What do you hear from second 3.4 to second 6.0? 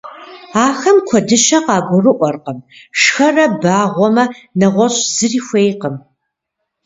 багъуэмэ, нэгъуэщӀ зыри хуейкъым.